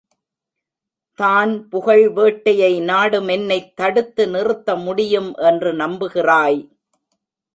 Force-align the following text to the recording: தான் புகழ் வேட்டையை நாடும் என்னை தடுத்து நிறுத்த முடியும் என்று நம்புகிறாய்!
தான் 1.19 1.51
புகழ் 1.69 2.05
வேட்டையை 2.09 2.71
நாடும் 2.81 3.27
என்னை 3.27 3.59
தடுத்து 3.75 4.25
நிறுத்த 4.27 4.75
முடியும் 4.77 5.31
என்று 5.49 5.71
நம்புகிறாய்! 5.73 6.59